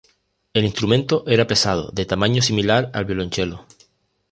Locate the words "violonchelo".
3.05-3.67